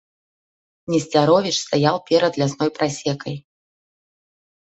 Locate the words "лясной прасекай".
2.43-3.35